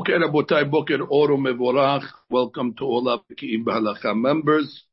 Okay, 0.00 0.14
Rabotai 0.14 0.70
Boker 0.70 1.02
Oro 1.02 1.36
Mevorach. 1.36 2.04
Welcome 2.30 2.74
to 2.76 2.84
all 2.84 3.06
of 3.06 3.20
Ki'im 3.38 3.66
B'Halacha 3.66 4.18
members. 4.18 4.84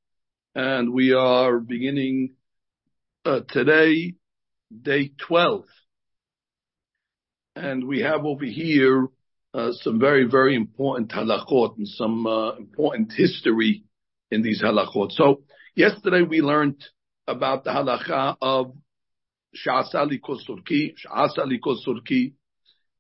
And 0.54 0.92
we 0.92 1.14
are 1.14 1.60
beginning 1.62 2.33
uh, 3.24 3.40
today, 3.48 4.16
day 4.70 5.12
12. 5.25 5.64
And 7.56 7.88
we 7.88 8.02
have 8.02 8.25
over 8.25 8.43
here 8.43 9.07
uh, 9.54 9.71
some 9.80 9.98
very, 9.98 10.25
very 10.25 10.57
important 10.57 11.12
halachot 11.12 11.78
and 11.78 11.88
some 11.88 12.28
uh, 12.28 12.58
important 12.58 13.14
history 13.14 13.86
in 14.30 14.42
these 14.42 14.62
halachot. 14.62 15.14
So 15.14 15.44
yesterday 15.74 16.24
we 16.24 16.42
learned 16.42 16.84
about 17.30 17.64
the 17.64 17.70
halacha 17.70 18.36
of 18.42 18.74
Sha'asali 19.55 20.20
Kosurki, 20.20 20.96
Sha'asali 21.02 21.60
Kosurki, 21.66 22.34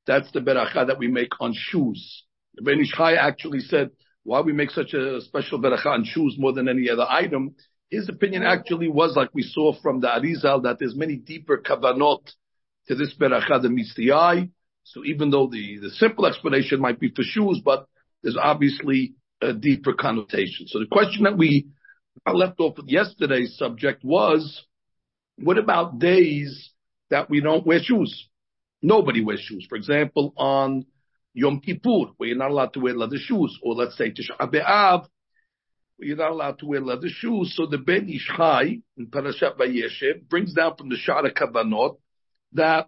that's 0.07 0.31
the 0.31 0.39
beracha 0.39 0.87
that 0.87 0.97
we 0.97 1.07
make 1.07 1.31
on 1.39 1.53
shoes. 1.55 2.23
Ben 2.61 2.79
Ish 2.79 2.93
Chai 2.93 3.13
actually 3.15 3.59
said, 3.59 3.91
why 4.23 4.41
we 4.41 4.51
make 4.51 4.71
such 4.71 4.93
a 4.93 5.21
special 5.21 5.61
beracha 5.61 5.85
on 5.87 6.03
shoes 6.03 6.35
more 6.37 6.53
than 6.53 6.67
any 6.67 6.89
other 6.89 7.05
item. 7.07 7.55
His 7.89 8.09
opinion 8.09 8.43
actually 8.43 8.89
was 8.89 9.15
like 9.15 9.29
we 9.33 9.43
saw 9.43 9.73
from 9.81 10.01
the 10.01 10.07
Arizal 10.07 10.63
that 10.63 10.77
there's 10.79 10.95
many 10.95 11.15
deeper 11.17 11.57
kavanot 11.57 12.21
to 12.87 12.95
this 12.95 13.13
beracha 13.19 13.61
than 13.61 13.75
meets 13.75 13.93
the 13.95 14.13
eye. 14.13 14.49
So 14.83 15.05
even 15.05 15.29
though 15.29 15.47
the, 15.47 15.79
the 15.81 15.89
simple 15.91 16.25
explanation 16.25 16.79
might 16.79 16.99
be 16.99 17.09
for 17.09 17.23
shoes, 17.23 17.61
but 17.63 17.87
there's 18.23 18.37
obviously 18.41 19.15
a 19.41 19.53
deeper 19.53 19.93
connotation. 19.93 20.67
So 20.67 20.79
the 20.79 20.87
question 20.91 21.23
that 21.23 21.37
we 21.37 21.67
left 22.25 22.59
off 22.59 22.77
with 22.77 22.87
yesterday's 22.87 23.57
subject 23.57 24.03
was, 24.03 24.65
what 25.37 25.57
about 25.57 25.99
days 25.99 26.71
that 27.09 27.29
we 27.29 27.41
don't 27.41 27.65
wear 27.65 27.79
shoes? 27.81 28.27
Nobody 28.81 29.23
wears 29.23 29.41
shoes. 29.41 29.65
For 29.67 29.75
example, 29.75 30.33
on 30.37 30.85
Yom 31.33 31.61
Kippur, 31.61 32.11
where 32.17 32.29
you're 32.29 32.37
not 32.37 32.51
allowed 32.51 32.73
to 32.73 32.79
wear 32.79 32.93
leather 32.93 33.17
shoes, 33.17 33.57
or 33.61 33.75
let's 33.75 33.97
say 33.97 34.11
Tisha 34.11 34.39
B'Av, 34.39 35.07
where 35.97 36.07
you're 36.07 36.17
not 36.17 36.31
allowed 36.31 36.59
to 36.59 36.65
wear 36.65 36.81
leather 36.81 37.09
shoes. 37.09 37.53
So 37.55 37.65
the 37.65 37.77
Ben 37.77 38.09
Ish 38.09 38.27
Chai 38.35 38.81
in 38.97 39.07
Parashat 39.07 39.57
Vayeshev 39.57 40.27
brings 40.29 40.53
down 40.53 40.75
from 40.77 40.89
the 40.89 40.97
Shara 40.97 41.31
Kavanot 41.31 41.97
that 42.53 42.87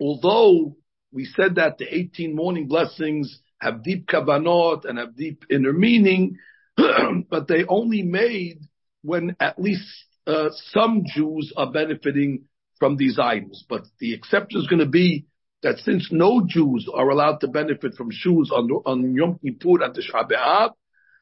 although 0.00 0.76
we 1.12 1.24
said 1.24 1.56
that 1.56 1.78
the 1.78 1.86
18 1.92 2.34
morning 2.34 2.66
blessings 2.66 3.40
have 3.60 3.84
deep 3.84 4.06
kavanot 4.06 4.84
and 4.84 4.98
have 4.98 5.16
deep 5.16 5.44
inner 5.50 5.72
meaning, 5.72 6.36
but 6.76 7.46
they 7.48 7.64
only 7.68 8.02
made 8.02 8.60
when 9.02 9.36
at 9.38 9.60
least 9.60 9.86
uh, 10.26 10.48
some 10.70 11.04
Jews 11.06 11.52
are 11.56 11.70
benefiting 11.70 12.44
from 12.78 12.96
these 12.96 13.18
items. 13.18 13.64
But 13.68 13.82
the 13.98 14.14
exception 14.14 14.60
is 14.60 14.66
going 14.66 14.80
to 14.80 14.86
be 14.86 15.26
that 15.62 15.78
since 15.78 16.08
no 16.12 16.42
Jews 16.46 16.88
are 16.92 17.08
allowed 17.08 17.40
to 17.40 17.48
benefit 17.48 17.94
from 17.94 18.10
shoes 18.10 18.50
on, 18.54 18.70
on 18.84 19.14
Yom 19.14 19.38
Kippur 19.42 19.82
and 19.82 19.94
Tisha 19.94 20.28
B'Av, 20.30 20.72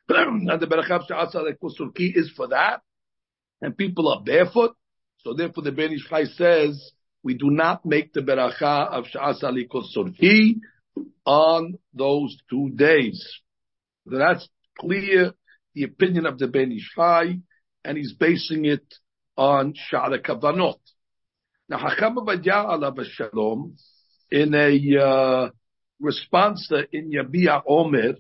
and 0.09 0.61
the 0.61 0.67
Berachav 0.67 1.09
Sha'asa 1.09 1.55
Kusurki 1.63 2.17
is 2.17 2.31
for 2.37 2.49
that, 2.49 2.81
and 3.61 3.77
people 3.77 4.09
are 4.09 4.23
barefoot, 4.23 4.75
so 5.19 5.33
therefore 5.33 5.63
the 5.63 5.71
Ben 5.73 5.93
Ish 5.93 6.09
Chai 6.09 6.25
says, 6.25 6.93
we 7.23 7.35
do 7.35 7.51
not 7.51 7.87
make 7.87 8.13
the 8.13 8.21
Beracha 8.21 8.89
of 8.89 9.05
Sha'asa 9.05 9.53
Kusurki 9.69 10.57
on 11.25 11.79
those 11.95 12.37
two 12.51 12.71
days. 12.71 13.25
That's 14.05 14.49
clear, 14.79 15.33
the 15.75 15.85
opinion 15.85 16.27
of 16.27 16.39
the 16.39 16.49
Ben 16.49 16.73
Ish 16.73 16.91
Chai, 16.97 17.39
and 17.85 17.97
he's 17.97 18.13
basing 18.13 18.65
it 18.65 18.85
on 19.37 19.75
Sha'ala 19.75 20.19
Kavanot. 20.21 20.81
Now, 21.73 21.79
Hacham 21.79 22.17
Avadia 22.17 23.07
Shalom, 23.13 23.75
in 24.31 24.55
a 24.55 25.03
uh, 25.03 25.49
response 26.01 26.69
to 26.69 26.85
in 26.93 27.11
Yabia 27.11 27.63
Omer, 27.67 28.13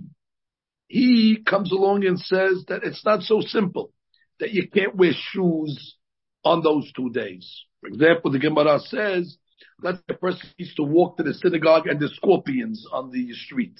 he 0.88 1.36
comes 1.44 1.70
along 1.70 2.06
and 2.06 2.18
says 2.18 2.64
that 2.68 2.82
it's 2.82 3.04
not 3.04 3.20
so 3.20 3.42
simple 3.42 3.92
that 4.40 4.52
you 4.52 4.70
can't 4.70 4.96
wear 4.96 5.12
shoes 5.12 5.96
on 6.42 6.62
those 6.62 6.90
two 6.96 7.10
days. 7.10 7.46
For 7.82 7.88
example, 7.88 8.32
the 8.32 8.38
Gemara 8.38 8.78
says, 8.86 9.36
say 9.82 9.90
a 10.08 10.14
person 10.14 10.48
needs 10.58 10.74
to 10.76 10.82
walk 10.82 11.18
to 11.18 11.22
the 11.22 11.34
synagogue 11.34 11.86
and 11.86 12.00
the 12.00 12.08
scorpions 12.08 12.86
on 12.90 13.10
the 13.10 13.34
street. 13.34 13.78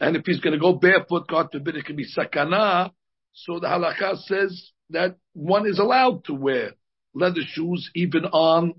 And 0.00 0.16
if 0.16 0.24
he's 0.24 0.40
going 0.40 0.54
to 0.54 0.58
go 0.58 0.72
barefoot, 0.72 1.28
God 1.28 1.48
forbid, 1.52 1.76
it 1.76 1.84
can 1.84 1.96
be 1.96 2.06
sakana. 2.06 2.90
So 3.34 3.60
the 3.60 3.66
halakha 3.66 4.16
says 4.22 4.70
that 4.88 5.16
one 5.34 5.66
is 5.66 5.78
allowed 5.78 6.24
to 6.24 6.32
wear 6.32 6.72
leather 7.12 7.42
shoes 7.46 7.90
even 7.94 8.24
on 8.24 8.74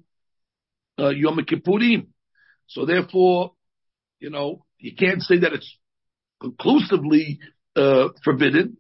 uh, 1.00 1.09
Yom 1.09 1.38
Kippurim. 1.39 2.07
So 2.67 2.85
therefore, 2.85 3.53
you 4.19 4.29
know, 4.29 4.66
you 4.78 4.95
can't 4.95 5.22
say 5.22 5.39
that 5.39 5.53
it's 5.53 5.78
conclusively 6.41 7.39
uh, 7.75 8.09
forbidden. 8.23 8.78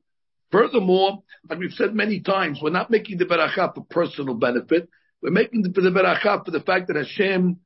Furthermore, 0.51 1.23
like 1.49 1.59
we've 1.59 1.71
said 1.71 1.93
many 1.93 2.21
times, 2.21 2.59
we're 2.61 2.69
not 2.69 2.89
making 2.89 3.17
the 3.17 3.25
beracha 3.25 3.73
for 3.73 3.85
personal 3.89 4.35
benefit. 4.35 4.89
We're 5.21 5.31
making 5.31 5.63
the, 5.63 5.69
the 5.69 5.89
beracha 5.89 6.45
for 6.45 6.51
the 6.51 6.61
fact 6.61 6.87
that 6.87 6.95
Hashem 6.95 7.57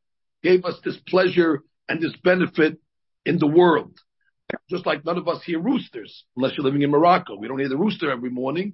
gave 0.41 0.65
us 0.65 0.75
this 0.83 0.97
pleasure 1.07 1.63
and 1.87 2.01
this 2.01 2.15
benefit 2.23 2.79
in 3.25 3.37
the 3.37 3.47
world. 3.47 3.99
Just 4.69 4.85
like 4.85 5.05
none 5.05 5.17
of 5.17 5.27
us 5.27 5.43
hear 5.43 5.59
roosters, 5.59 6.23
unless 6.35 6.53
you're 6.57 6.65
living 6.65 6.81
in 6.81 6.89
Morocco. 6.89 7.37
We 7.37 7.47
don't 7.47 7.59
hear 7.59 7.69
the 7.69 7.77
rooster 7.77 8.11
every 8.11 8.31
morning. 8.31 8.73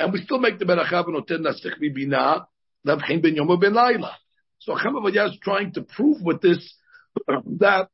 And 0.00 0.12
we 0.12 0.22
still 0.22 0.40
make 0.40 0.58
the 0.58 0.64
beracha 0.64 1.06
v'noten 1.06 1.46
nasech 1.46 1.78
bina, 1.94 2.46
ben 2.84 3.36
yom 3.36 3.60
ben 3.60 3.74
laila. 3.74 4.16
So 4.64 4.76
Chacham 4.76 5.04
is 5.06 5.38
trying 5.42 5.72
to 5.72 5.82
prove 5.82 6.22
with 6.22 6.40
this 6.40 6.74
that 7.58 7.88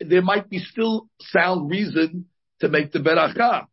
there 0.00 0.22
might 0.22 0.50
be 0.50 0.58
still 0.58 1.08
sound 1.20 1.70
reason 1.70 2.26
to 2.60 2.68
make 2.68 2.92
the 2.92 2.98
beracha. 2.98 3.66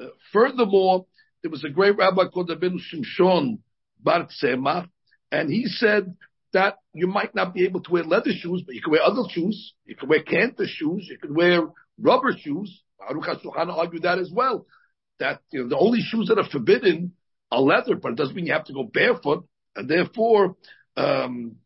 Uh, 0.00 0.06
furthermore, 0.32 1.06
there 1.42 1.50
was 1.50 1.64
a 1.64 1.68
great 1.68 1.96
rabbi 1.96 2.24
called 2.32 2.48
Rabbeinu 2.48 2.78
Shimshon 2.78 3.58
Bar 4.00 4.28
Tzemach, 4.42 4.88
and 5.30 5.50
he 5.50 5.66
said 5.66 6.16
that 6.54 6.76
you 6.94 7.06
might 7.06 7.34
not 7.34 7.52
be 7.52 7.64
able 7.64 7.82
to 7.82 7.92
wear 7.92 8.04
leather 8.04 8.32
shoes, 8.32 8.62
but 8.64 8.74
you 8.74 8.80
can 8.80 8.92
wear 8.92 9.02
other 9.02 9.22
shoes. 9.30 9.74
You 9.84 9.96
can 9.96 10.08
wear 10.08 10.22
canter 10.22 10.66
shoes. 10.66 11.06
You 11.10 11.18
can 11.18 11.34
wear 11.34 11.68
rubber 11.98 12.34
shoes. 12.38 12.82
Aruch 13.10 13.26
HaShulchan 13.26 13.68
argued 13.68 14.04
that 14.04 14.18
as 14.18 14.30
well. 14.32 14.66
That 15.18 15.40
you 15.50 15.62
know, 15.62 15.68
the 15.68 15.78
only 15.78 16.00
shoes 16.00 16.28
that 16.28 16.38
are 16.38 16.48
forbidden 16.48 17.12
are 17.50 17.60
leather, 17.60 17.96
but 17.96 18.12
it 18.12 18.16
doesn't 18.16 18.34
mean 18.34 18.46
you 18.46 18.54
have 18.54 18.64
to 18.66 18.72
go 18.72 18.84
barefoot. 18.84 19.46
And 19.76 19.88
therefore, 19.88 20.56
um, 20.96 21.56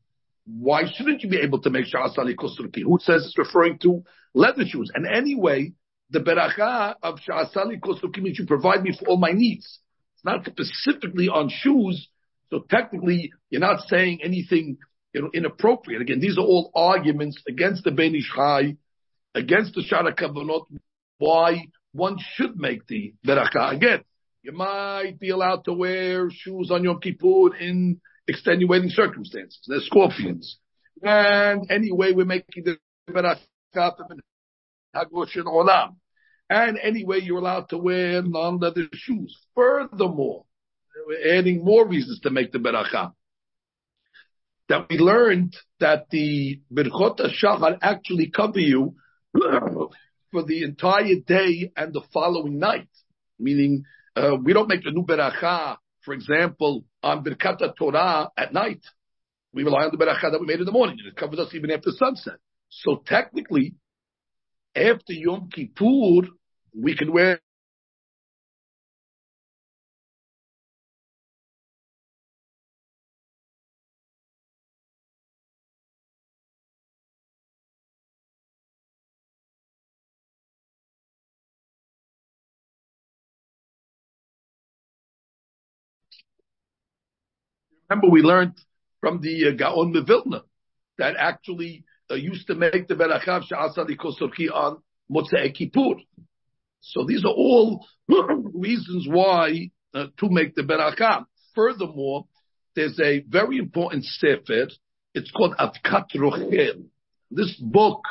why 0.47 0.83
shouldn't 0.93 1.23
you 1.23 1.29
be 1.29 1.41
able 1.41 1.61
to 1.63 1.71
make 1.71 1.87
Sha'as 1.87 2.17
Ali 2.19 2.37
Kosurki? 2.37 2.83
Who 2.83 2.99
says 3.01 3.25
it's 3.25 3.39
referring 3.39 3.79
to 3.81 4.05
leather 4.35 4.65
shoes? 4.65 4.91
And 4.95 5.07
anyway, 5.07 5.73
the 6.11 6.21
beracha 6.21 6.95
of 7.03 7.19
Sha'as 7.19 7.57
Ali 7.57 7.79
Kosurki 7.79 8.23
means 8.23 8.39
you 8.39 8.47
provide 8.47 8.83
me 8.83 8.97
for 8.97 9.09
all 9.09 9.17
my 9.17 9.33
needs. 9.33 9.81
It's 10.15 10.25
not 10.25 10.47
specifically 10.47 11.29
on 11.29 11.49
shoes, 11.51 12.09
so 12.49 12.65
technically 12.71 13.33
you're 13.51 13.61
not 13.61 13.89
saying 13.89 14.21
anything 14.23 14.79
you 15.13 15.23
know, 15.23 15.31
inappropriate. 15.35 16.03
Again, 16.03 16.21
these 16.21 16.39
are 16.39 16.43
all 16.45 16.71
arguments 16.75 17.43
against 17.49 17.85
the 17.85 17.91
Ben 17.91 18.15
Ish 18.15 18.31
Chai, 18.35 18.77
against 19.35 19.75
the 19.75 19.83
Shara 19.83 20.17
Kavanot, 20.17 20.67
why 21.19 21.67
one 21.93 22.19
should 22.35 22.57
make 22.57 22.87
the 22.87 23.15
beracha. 23.27 23.75
Again, 23.75 24.05
you 24.43 24.53
might 24.53 25.19
be 25.19 25.31
allowed 25.31 25.65
to 25.65 25.73
wear 25.73 26.29
shoes 26.31 26.71
on 26.71 26.85
Yom 26.85 27.01
Kippur 27.01 27.57
in 27.57 28.01
extenuating 28.29 28.91
circumstances. 28.91 29.61
They're 29.67 29.81
scorpions. 29.81 30.59
And 31.03 31.71
anyway, 31.71 32.13
we're 32.13 32.25
making 32.25 32.65
the 32.65 32.79
olam. 34.95 35.97
And 36.49 36.79
anyway, 36.83 37.21
you're 37.21 37.39
allowed 37.39 37.69
to 37.71 37.79
wear 37.79 38.23
non-leather 38.23 38.89
shoes. 38.93 39.37
Furthermore, 39.55 40.45
we're 41.07 41.39
adding 41.39 41.65
more 41.65 41.87
reasons 41.87 42.21
to 42.21 42.31
make 42.31 42.53
the 42.53 42.59
beracha. 42.59 43.13
That 44.69 44.89
we 44.89 44.99
learned 44.99 45.57
that 45.81 46.07
the 46.11 46.61
Birchot 46.73 47.21
Shachar 47.21 47.79
actually 47.83 48.31
cover 48.31 48.59
you 48.59 48.95
for 49.35 50.43
the 50.45 50.63
entire 50.65 51.17
day 51.27 51.73
and 51.77 51.93
the 51.93 52.03
following 52.13 52.59
night. 52.59 52.89
Meaning, 53.39 53.85
uh, 54.17 54.37
we 54.43 54.53
don't 54.53 54.69
make 54.69 54.85
a 54.87 54.91
new 54.91 55.05
beracha 55.05 55.77
for 56.07 56.15
example, 56.15 56.85
on 57.03 57.25
Birkat 57.25 57.59
Torah 57.77 58.31
at 58.39 58.55
night, 58.55 58.81
we 59.53 59.65
rely 59.65 59.85
on 59.85 59.91
the 59.91 59.99
beracha 59.99 60.31
that 60.31 60.41
we 60.41 60.47
made 60.47 60.61
in 60.61 60.65
the 60.65 60.73
morning, 60.73 60.97
and 61.01 61.09
it 61.09 61.17
covers 61.17 61.41
us 61.41 61.53
even 61.53 61.73
after 61.73 61.91
sunset. 61.91 62.39
So 62.69 63.03
technically, 63.05 63.75
after 64.75 65.13
Yom 65.13 65.51
Kippur, 65.51 66.29
we 66.73 66.97
can 66.97 67.13
wear 67.13 67.41
Remember, 87.89 88.09
we 88.11 88.23
learned 88.23 88.55
from 89.01 89.21
the 89.21 89.49
uh, 89.49 89.51
Gaon 89.53 89.93
Mevilna 89.95 90.43
that 90.99 91.15
actually 91.19 91.85
uh, 92.11 92.15
used 92.15 92.47
to 92.49 92.55
make 92.55 92.89
the 92.89 92.95
berachav 92.95 93.45
sha'asali 93.51 93.97
kosorki 93.97 94.51
on 94.53 94.79
Motzei 95.11 95.55
Kippur. 95.55 96.01
So 96.81 97.05
these 97.07 97.25
are 97.25 97.33
all 97.33 97.87
reasons 98.09 99.07
why 99.09 99.71
uh, 99.95 100.07
to 100.19 100.29
make 100.31 100.55
the 100.55 100.63
beracha. 100.63 101.25
Furthermore, 101.55 102.27
there's 102.75 102.99
a 103.01 103.25
very 103.29 103.59
important 103.59 104.05
sefer. 104.05 104.69
It's 105.15 105.31
called 105.31 105.57
Avkat 105.59 106.15
Rochel. 106.17 106.85
This 107.31 107.57
book 107.57 108.03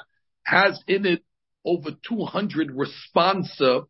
has 0.44 0.81
in 0.88 1.06
it 1.06 1.24
over 1.63 1.92
200 2.07 2.69
responsa 2.69 3.86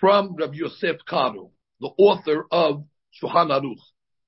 from 0.00 0.36
Rabbi 0.36 0.54
Yosef 0.54 0.96
Karo, 1.08 1.50
the 1.80 1.90
author 1.98 2.46
of 2.50 2.84
Shulchan 3.22 3.50
Aruch. 3.50 3.78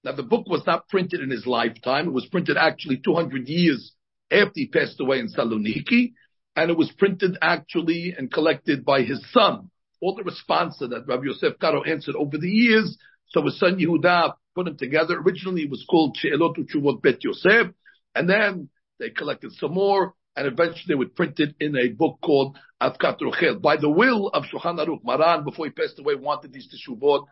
Now 0.02 0.12
the 0.12 0.22
book 0.22 0.46
was 0.46 0.66
not 0.66 0.88
printed 0.88 1.20
in 1.20 1.30
his 1.30 1.46
lifetime. 1.46 2.08
It 2.08 2.12
was 2.12 2.26
printed 2.26 2.56
actually 2.56 2.98
200 3.04 3.48
years 3.48 3.92
after 4.30 4.52
he 4.54 4.68
passed 4.68 5.00
away 5.00 5.18
in 5.18 5.28
Saloniki, 5.28 6.12
and 6.56 6.70
it 6.70 6.76
was 6.76 6.90
printed 6.92 7.36
actually 7.42 8.14
and 8.16 8.32
collected 8.32 8.84
by 8.84 9.02
his 9.02 9.22
son. 9.32 9.70
All 10.00 10.14
the 10.14 10.22
responses 10.22 10.88
that 10.88 11.06
Rabbi 11.06 11.24
Yosef 11.24 11.58
Karo 11.58 11.82
answered 11.82 12.14
over 12.16 12.38
the 12.38 12.48
years, 12.48 12.96
so 13.28 13.42
his 13.42 13.58
son 13.58 13.78
Yehuda 13.78 14.32
put 14.54 14.64
them 14.64 14.78
together. 14.78 15.18
Originally 15.18 15.62
it 15.62 15.70
was 15.70 15.84
called 15.88 16.16
She'elot 16.16 16.56
Uchuvot 16.56 17.02
Bet 17.02 17.22
Yosef, 17.22 17.68
and 18.14 18.28
then 18.28 18.70
they 18.98 19.10
collected 19.10 19.52
some 19.52 19.74
more, 19.74 20.14
and 20.34 20.46
eventually 20.46 20.84
they 20.88 20.94
would 20.94 21.14
print 21.14 21.38
it 21.40 21.54
in 21.60 21.76
a 21.76 21.88
book 21.88 22.18
called 22.22 22.56
Avkat 22.80 23.20
Rochel. 23.20 23.60
By 23.60 23.76
the 23.76 23.90
will 23.90 24.28
of 24.28 24.44
Shulchan 24.44 24.78
Aruch, 24.78 25.04
Maran, 25.04 25.44
before 25.44 25.66
he 25.66 25.72
passed 25.72 25.98
away, 25.98 26.14
wanted 26.14 26.52
these 26.52 26.68
teshuvot 26.68 27.26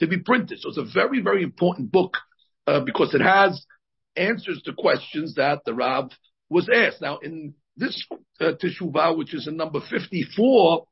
to 0.00 0.06
be 0.06 0.18
printed. 0.18 0.60
So 0.60 0.68
it's 0.68 0.78
a 0.78 0.84
very, 0.84 1.20
very 1.20 1.42
important 1.42 1.92
book, 1.92 2.16
uh, 2.66 2.80
because 2.80 3.14
it 3.14 3.20
has 3.20 3.64
answers 4.16 4.62
to 4.64 4.72
questions 4.72 5.34
that 5.36 5.64
the 5.64 5.74
Rav 5.74 6.10
was 6.48 6.68
asked. 6.72 7.00
Now, 7.00 7.18
in 7.18 7.54
this 7.76 8.06
uh, 8.40 8.52
teshuvah, 8.62 9.16
which 9.16 9.34
is 9.34 9.48
in 9.48 9.56
number 9.56 9.80
54, 9.80 10.86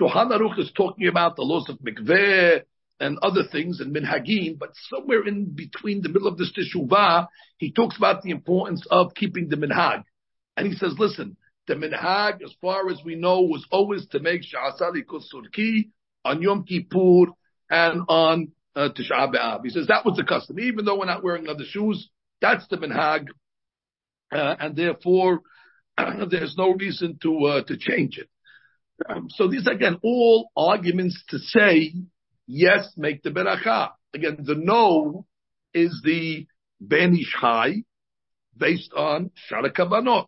Shulchan 0.00 0.30
Aruch 0.30 0.58
is 0.58 0.72
talking 0.76 1.06
about 1.06 1.36
the 1.36 1.42
laws 1.42 1.68
of 1.68 1.78
mikveh 1.78 2.62
and 2.98 3.18
other 3.18 3.42
things 3.50 3.80
and 3.80 3.94
minhagim, 3.94 4.58
but 4.58 4.70
somewhere 4.88 5.26
in 5.26 5.54
between 5.54 6.02
the 6.02 6.08
middle 6.08 6.28
of 6.28 6.38
this 6.38 6.52
teshuvah, 6.52 7.28
he 7.58 7.72
talks 7.72 7.96
about 7.96 8.22
the 8.22 8.30
importance 8.30 8.86
of 8.90 9.14
keeping 9.14 9.48
the 9.48 9.56
minhag. 9.56 10.02
And 10.56 10.66
he 10.66 10.74
says, 10.74 10.94
listen, 10.98 11.36
the 11.66 11.74
minhag, 11.74 12.42
as 12.42 12.54
far 12.60 12.88
as 12.88 12.98
we 13.04 13.14
know, 13.14 13.42
was 13.42 13.66
always 13.70 14.06
to 14.08 14.20
make 14.20 14.42
sha'asali 14.42 15.02
surki 15.04 15.90
on 16.24 16.40
Yom 16.42 16.64
Kippur 16.64 17.32
and 17.70 18.02
on 18.08 18.52
uh, 18.74 18.88
Tisha 18.96 19.34
B'Av. 19.34 19.60
He 19.64 19.70
says 19.70 19.86
that 19.88 20.04
was 20.04 20.16
the 20.16 20.24
custom. 20.24 20.60
Even 20.60 20.84
though 20.84 20.98
we're 20.98 21.06
not 21.06 21.24
wearing 21.24 21.48
other 21.48 21.64
shoes, 21.66 22.08
that's 22.40 22.66
the 22.68 22.76
minhag, 22.76 23.26
uh, 24.32 24.56
and 24.60 24.76
therefore 24.76 25.40
there's 26.30 26.54
no 26.56 26.72
reason 26.72 27.18
to 27.22 27.44
uh, 27.44 27.62
to 27.64 27.76
change 27.76 28.18
it. 28.18 28.28
Um, 29.08 29.28
so 29.30 29.48
these 29.48 29.66
again 29.66 29.98
all 30.02 30.50
arguments 30.56 31.22
to 31.28 31.38
say 31.38 31.94
yes, 32.46 32.92
make 32.96 33.22
the 33.22 33.30
beracha. 33.30 33.90
Again, 34.14 34.38
the 34.44 34.54
no 34.54 35.26
is 35.74 36.00
the 36.04 36.46
Ben 36.80 37.14
Ish 37.14 37.34
Hai 37.34 37.84
based 38.56 38.92
on 38.94 39.30
shara 39.50 39.70
kavanot. 39.70 40.26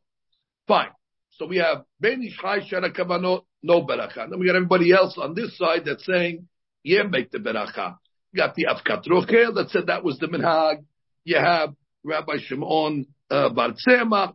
Fine. 0.67 0.91
So 1.33 1.47
we 1.47 1.59
have 1.59 1.85
Ben 2.01 2.23
Ish 2.23 2.39
Hai 2.41 2.61
shara 2.61 2.95
kavanot, 2.95 3.45
no 3.63 3.83
beracha. 3.83 4.25
And 4.25 4.33
then 4.33 4.41
we 4.41 4.47
got 4.47 4.57
everybody 4.57 4.93
else 4.93 5.17
on 5.19 5.35
this 5.35 5.57
side 5.57 5.85
that's 5.87 6.05
saying 6.05 6.49
yeah, 6.89 7.03
make 7.03 7.31
the 7.31 7.39
beracha. 7.39 7.97
You 8.33 8.39
got 8.39 8.55
the 8.55 8.65
Avkat 8.65 9.05
that 9.55 9.69
said 9.71 9.89
that 9.89 10.03
was 10.03 10.19
the 10.19 10.27
minhag. 10.27 10.85
You 11.25 11.37
have 11.37 11.75
Rabbi 12.03 12.39
Shimon 12.39 13.07
uh, 13.31 13.51
Bar 13.51 13.75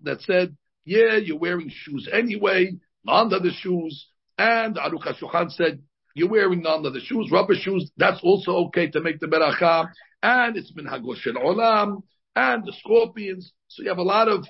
that 0.04 0.22
said, 0.22 0.56
yeah, 0.86 1.18
you're 1.18 1.40
wearing 1.40 1.72
shoes 1.74 2.08
anyway, 2.12 2.74
under 3.08 3.40
the 3.40 3.50
shoes. 3.52 4.08
And 4.38 4.76
Aruch 4.76 5.08
HaShulchan 5.08 5.52
said, 5.52 5.82
you're 6.16 6.30
wearing 6.30 6.64
of 6.64 6.94
the 6.94 7.00
shoes, 7.00 7.30
rubber 7.32 7.56
shoes, 7.56 7.90
that's 7.98 8.20
also 8.22 8.68
okay 8.68 8.88
to 8.92 9.02
make 9.02 9.20
the 9.20 9.26
beracha. 9.26 9.88
And 10.22 10.56
it's 10.56 10.72
minhagos 10.74 11.18
shel 11.18 11.34
olam, 11.34 12.04
and 12.36 12.64
the 12.66 12.74
scorpions. 12.80 13.52
So 13.68 13.82
you 13.82 13.90
have 13.90 13.98
a 13.98 14.04
lot 14.04 14.28
of 14.28 14.46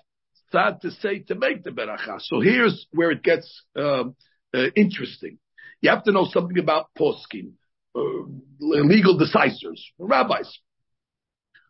sad 0.51 0.81
to 0.81 0.91
say 0.91 1.19
to 1.19 1.35
make 1.35 1.63
the 1.63 1.71
beracha. 1.71 2.19
So 2.19 2.41
here's 2.41 2.85
where 2.91 3.11
it 3.11 3.23
gets 3.23 3.63
uh, 3.77 4.03
uh, 4.53 4.65
interesting. 4.75 5.37
You 5.79 5.89
have 5.89 6.03
to 6.03 6.11
know 6.11 6.27
something 6.31 6.57
about 6.57 6.87
poskim, 6.97 7.53
Uh, 7.95 8.25
legal 8.59 9.19
decisors, 9.19 9.79
rabbis. 9.99 10.59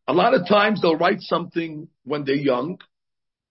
A 0.07 0.13
lot 0.13 0.33
of 0.33 0.47
times 0.47 0.81
they'll 0.81 0.97
write 0.97 1.21
something 1.21 1.87
when 2.03 2.23
they're 2.23 2.35
young, 2.35 2.77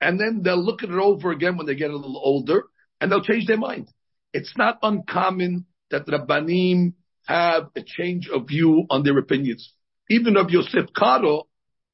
and 0.00 0.18
then 0.18 0.42
they'll 0.42 0.62
look 0.62 0.82
at 0.82 0.90
it 0.90 0.94
over 0.94 1.32
again 1.32 1.56
when 1.56 1.66
they 1.66 1.74
get 1.74 1.90
a 1.90 1.96
little 1.96 2.20
older, 2.22 2.64
and 3.00 3.10
they'll 3.10 3.22
change 3.22 3.46
their 3.46 3.56
mind. 3.58 3.88
It's 4.32 4.54
not 4.56 4.78
uncommon 4.82 5.66
that 5.90 6.06
Rabbanim 6.06 6.94
have 7.26 7.68
a 7.76 7.82
change 7.82 8.28
of 8.28 8.48
view 8.48 8.84
on 8.90 9.02
their 9.02 9.18
opinions. 9.18 9.72
Even 10.08 10.36
of 10.36 10.50
Yosef 10.50 10.86
Karo 10.96 11.46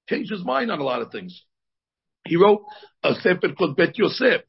changed 0.09 0.31
his 0.31 0.45
mind 0.45 0.71
on 0.71 0.81
a 0.81 0.85
lot 0.85 1.03
of 1.03 1.11
things. 1.11 1.45
He 2.27 2.37
wrote 2.37 2.65
a 3.03 3.15
sefer 3.15 3.53
called 3.57 3.77
Bet 3.77 3.99
Yosef, 3.99 4.43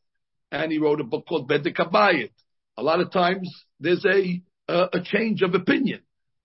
and 0.52 0.72
he 0.72 0.80
wrote 0.80 1.02
a 1.02 1.04
book 1.04 1.26
called 1.28 1.50
Bedek 1.50 1.76
HaBayit. 1.76 2.32
A 2.78 2.84
lot 2.84 3.00
of 3.00 3.12
times 3.12 3.52
there's 3.80 4.06
a, 4.06 4.42
a, 4.68 4.90
a 4.94 5.04
change 5.04 5.42
of 5.42 5.54
opinion. 5.54 6.02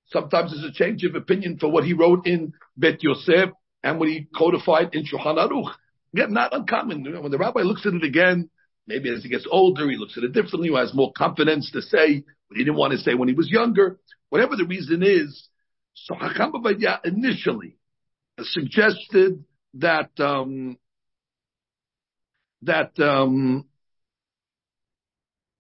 Sometimes 0.08 0.52
there's 0.52 0.64
a 0.64 0.72
change 0.72 1.04
of 1.04 1.14
opinion 1.14 1.58
for 1.58 1.70
what 1.70 1.84
he 1.84 1.92
wrote 1.92 2.26
in 2.26 2.52
Bet 2.76 3.02
Yosef 3.02 3.50
and 3.82 3.98
what 3.98 4.08
he 4.08 4.28
codified 4.36 4.94
in 4.94 5.04
Shulchan 5.04 5.36
Aruch. 5.36 5.72
Again, 6.14 6.32
not 6.32 6.54
uncommon. 6.54 7.04
When 7.22 7.30
the 7.30 7.38
rabbi 7.38 7.60
looks 7.60 7.86
at 7.86 7.94
it 7.94 8.04
again, 8.04 8.50
maybe 8.86 9.12
as 9.12 9.22
he 9.22 9.28
gets 9.28 9.46
older, 9.50 9.88
he 9.90 9.96
looks 9.96 10.16
at 10.16 10.24
it 10.24 10.32
differently, 10.32 10.68
he 10.68 10.76
has 10.76 10.94
more 10.94 11.12
confidence 11.16 11.70
to 11.72 11.82
say 11.82 12.24
what 12.48 12.56
he 12.56 12.64
didn't 12.64 12.76
want 12.76 12.92
to 12.92 12.98
say 12.98 13.14
when 13.14 13.28
he 13.28 13.34
was 13.34 13.50
younger. 13.50 13.98
Whatever 14.28 14.56
the 14.56 14.66
reason 14.66 15.02
is, 15.02 15.48
so 15.94 16.14
Hakam 16.14 16.52
initially 17.04 17.76
suggested 18.40 19.44
that 19.74 20.10
um, 20.18 20.76
that 22.62 22.98
um, 22.98 23.66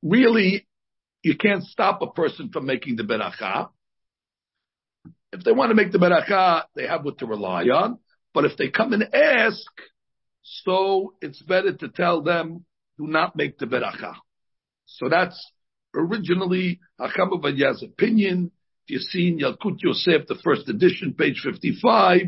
really 0.02 0.66
you 1.22 1.36
can't 1.36 1.64
stop 1.64 2.02
a 2.02 2.10
person 2.10 2.50
from 2.50 2.66
making 2.66 2.96
the 2.96 3.02
beracha. 3.02 3.68
If 5.34 5.42
they 5.42 5.50
want 5.50 5.70
to 5.70 5.74
make 5.74 5.90
the 5.90 5.98
beracha, 5.98 6.62
they 6.76 6.86
have 6.86 7.04
what 7.04 7.18
to 7.18 7.26
rely 7.26 7.64
on. 7.64 7.98
But 8.32 8.44
if 8.44 8.56
they 8.56 8.70
come 8.70 8.92
and 8.92 9.12
ask, 9.12 9.66
so 10.42 11.14
it's 11.20 11.42
better 11.42 11.72
to 11.72 11.88
tell 11.88 12.22
them 12.22 12.64
do 12.98 13.08
not 13.08 13.34
make 13.34 13.58
the 13.58 13.66
beracha. 13.66 14.14
So 14.86 15.08
that's 15.08 15.36
originally 15.92 16.78
Hakam 17.00 17.32
Ovadiah's 17.32 17.82
opinion. 17.82 18.52
If 18.86 18.92
you 18.92 18.98
see 19.00 19.26
in 19.26 19.40
Yalkut 19.40 19.78
Yosef, 19.82 20.28
the 20.28 20.38
first 20.44 20.68
edition, 20.68 21.14
page 21.18 21.40
55, 21.44 22.20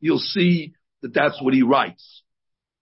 you'll 0.00 0.18
see 0.18 0.72
that 1.02 1.14
that's 1.14 1.40
what 1.40 1.54
he 1.54 1.62
writes. 1.62 2.24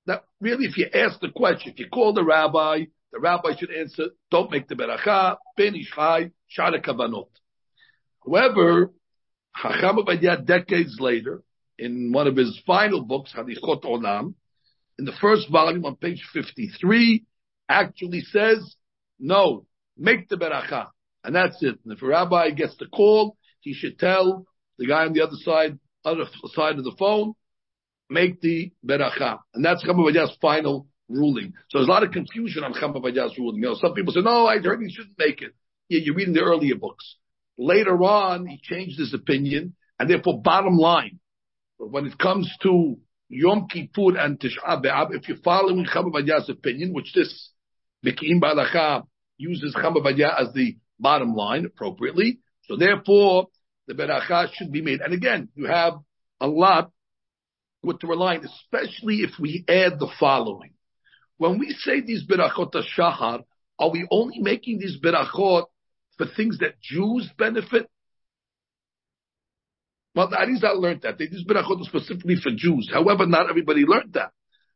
Now, 0.06 0.20
really, 0.40 0.64
if 0.64 0.78
you 0.78 0.86
ask 0.94 1.20
the 1.20 1.28
question, 1.28 1.72
if 1.72 1.78
you 1.78 1.88
call 1.88 2.14
the 2.14 2.24
rabbi, 2.24 2.84
the 3.12 3.20
rabbi 3.20 3.50
should 3.58 3.72
answer, 3.72 4.04
don't 4.30 4.50
make 4.50 4.68
the 4.68 4.74
beracha, 4.74 5.36
Ben 5.54 5.74
Ish 5.74 5.90
Chai, 5.94 6.30
shara 6.56 6.82
kavanot. 6.82 7.28
However, 8.24 8.92
Ovadiah, 9.64 10.44
decades 10.44 10.96
later, 11.00 11.42
in 11.78 12.12
one 12.12 12.26
of 12.26 12.36
his 12.36 12.60
final 12.66 13.02
books, 13.02 13.32
Halichot 13.36 13.82
Olam, 13.84 14.34
in 14.98 15.04
the 15.04 15.12
first 15.20 15.50
volume 15.50 15.84
on 15.84 15.96
page 15.96 16.22
53, 16.32 17.24
actually 17.68 18.20
says, 18.22 18.76
no, 19.18 19.66
make 19.96 20.28
the 20.28 20.36
beracha. 20.36 20.88
And 21.24 21.34
that's 21.34 21.62
it. 21.62 21.78
And 21.84 21.92
if 21.92 22.02
a 22.02 22.06
rabbi 22.06 22.50
gets 22.50 22.76
the 22.76 22.86
call, 22.86 23.36
he 23.60 23.74
should 23.74 23.98
tell 23.98 24.46
the 24.78 24.86
guy 24.86 25.04
on 25.04 25.12
the 25.12 25.22
other 25.22 25.36
side, 25.42 25.78
other 26.04 26.24
side 26.54 26.78
of 26.78 26.84
the 26.84 26.94
phone, 26.98 27.34
make 28.08 28.40
the 28.40 28.72
beracha. 28.86 29.40
And 29.54 29.64
that's 29.64 29.84
Chama 29.84 30.28
final 30.40 30.86
ruling. 31.08 31.52
So 31.70 31.78
there's 31.78 31.88
a 31.88 31.90
lot 31.90 32.04
of 32.04 32.12
confusion 32.12 32.64
on 32.64 32.74
Chama 32.74 33.02
ruling. 33.02 33.56
You 33.56 33.68
know, 33.68 33.74
some 33.74 33.94
people 33.94 34.12
say, 34.12 34.20
no, 34.20 34.46
I 34.46 34.58
heard 34.58 34.80
he 34.80 34.90
shouldn't 34.90 35.18
make 35.18 35.42
it. 35.42 35.52
Yeah, 35.88 36.00
you're 36.02 36.14
reading 36.14 36.34
the 36.34 36.40
earlier 36.40 36.76
books. 36.76 37.16
Later 37.58 37.96
on, 38.02 38.46
he 38.46 38.58
changed 38.62 38.98
his 38.98 39.14
opinion, 39.14 39.74
and 39.98 40.10
therefore, 40.10 40.42
bottom 40.42 40.76
line, 40.76 41.20
when 41.78 42.06
it 42.06 42.18
comes 42.18 42.50
to 42.62 42.98
Yom 43.28 43.66
Kippur 43.68 44.18
and 44.18 44.38
Tisha 44.38 44.82
B'Av, 44.82 45.14
if 45.14 45.28
you're 45.28 45.38
following 45.38 45.86
Chama 45.86 46.48
opinion, 46.48 46.92
which 46.92 47.12
this 47.14 47.50
Bekiim 48.04 48.40
B'Halacha 48.40 49.06
uses 49.38 49.74
Chama 49.74 50.06
as 50.38 50.52
the 50.54 50.76
bottom 50.98 51.34
line 51.34 51.64
appropriately, 51.64 52.40
so 52.62 52.76
therefore 52.76 53.48
the 53.86 53.94
beracha 53.94 54.52
should 54.52 54.72
be 54.72 54.82
made. 54.82 55.00
And 55.00 55.14
again, 55.14 55.48
you 55.54 55.66
have 55.66 55.94
a 56.40 56.46
lot 56.46 56.90
with 57.82 58.02
rely, 58.02 58.36
especially 58.36 59.16
if 59.18 59.38
we 59.38 59.64
add 59.68 59.98
the 59.98 60.10
following. 60.18 60.72
When 61.38 61.58
we 61.58 61.72
say 61.78 62.00
these 62.00 62.26
berachot 62.26 62.74
shahar, 62.96 63.40
are 63.78 63.90
we 63.90 64.06
only 64.10 64.40
making 64.40 64.78
these 64.78 64.98
berachot 65.02 65.66
for 66.18 66.26
things 66.36 66.58
that 66.58 66.80
Jews 66.80 67.28
benefit? 67.38 67.88
Well, 70.14 70.28
the 70.28 70.36
Arizal 70.36 70.80
learned 70.80 71.02
that. 71.02 71.18
These 71.18 71.44
berachot 71.46 71.84
specifically 71.84 72.36
for 72.36 72.50
Jews. 72.56 72.90
However, 72.92 73.26
not 73.26 73.50
everybody 73.50 73.82
learned 73.82 74.14
that. 74.14 74.32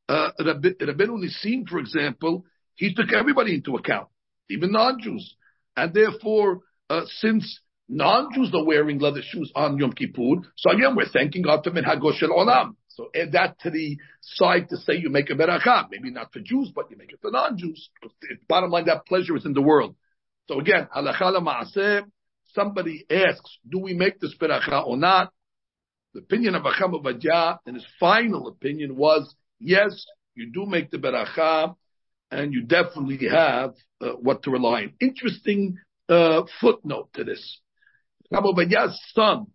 Uh, 0.06 0.32
Rabbeinu 0.40 1.24
Nissim, 1.24 1.66
for 1.68 1.78
example, 1.78 2.44
he 2.74 2.94
took 2.94 3.12
everybody 3.12 3.54
into 3.54 3.76
account, 3.76 4.08
even 4.50 4.72
non-Jews. 4.72 5.36
and 5.76 5.94
therefore, 5.94 6.60
uh, 6.90 7.02
since 7.06 7.60
non-Jews 7.88 8.52
are 8.54 8.64
wearing 8.64 8.98
leather 8.98 9.22
shoes 9.22 9.50
on 9.54 9.78
Yom 9.78 9.92
Kippur, 9.92 10.42
so 10.56 10.70
again, 10.70 10.94
we're 10.96 11.08
thanking 11.08 11.42
God 11.42 11.62
for 11.64 11.70
Minhag 11.70 12.00
Olam. 12.00 12.74
So 12.88 13.08
add 13.14 13.32
that 13.32 13.58
to 13.60 13.70
the 13.70 13.96
side 14.20 14.68
to 14.70 14.76
say 14.78 14.94
you 14.94 15.08
make 15.10 15.30
a 15.30 15.34
beracha. 15.34 15.86
Maybe 15.90 16.10
not 16.10 16.32
for 16.32 16.40
Jews, 16.40 16.70
but 16.74 16.90
you 16.90 16.96
make 16.96 17.12
it 17.12 17.20
for 17.22 17.30
non-Jews. 17.30 17.88
Bottom 18.48 18.70
line, 18.70 18.86
that 18.86 19.06
pleasure 19.06 19.36
is 19.36 19.46
in 19.46 19.54
the 19.54 19.62
world. 19.62 19.94
So 20.50 20.58
again, 20.58 20.88
halacha 20.92 22.02
somebody 22.48 23.06
asks, 23.08 23.58
do 23.70 23.78
we 23.78 23.94
make 23.94 24.18
this 24.18 24.34
beracha 24.36 24.84
or 24.84 24.96
not? 24.96 25.32
The 26.12 26.22
opinion 26.22 26.56
of 26.56 26.64
Chacham 26.64 26.94
Ovadia, 26.94 27.58
and 27.64 27.76
his 27.76 27.86
final 28.00 28.48
opinion 28.48 28.96
was, 28.96 29.32
yes, 29.60 30.04
you 30.34 30.50
do 30.52 30.66
make 30.66 30.90
the 30.90 30.98
beracha, 30.98 31.76
and 32.32 32.52
you 32.52 32.62
definitely 32.62 33.28
have 33.28 33.74
uh, 34.00 34.14
what 34.20 34.42
to 34.42 34.50
rely 34.50 34.82
on. 34.82 34.94
Interesting 35.00 35.78
uh, 36.08 36.42
footnote 36.60 37.10
to 37.14 37.22
this. 37.22 37.60
Chacham 38.28 38.52
Ovadia's 38.52 39.00
son, 39.14 39.46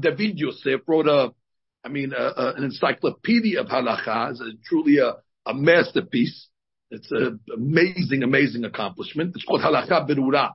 David 0.00 0.38
Yosef, 0.38 0.80
wrote 0.86 1.06
a, 1.06 1.34
I 1.84 1.90
mean, 1.90 2.14
a, 2.16 2.22
a, 2.22 2.54
an 2.56 2.64
encyclopedia 2.64 3.60
of 3.60 3.66
halacha. 3.66 4.30
It's 4.30 4.40
a, 4.40 4.52
truly 4.66 5.00
a, 5.00 5.16
a 5.44 5.52
masterpiece. 5.52 6.48
It's 6.94 7.10
an 7.10 7.40
amazing, 7.54 8.22
amazing 8.22 8.64
accomplishment. 8.64 9.32
It's 9.34 9.44
called 9.44 9.62
Halacha 9.62 10.08
Berura. 10.08 10.52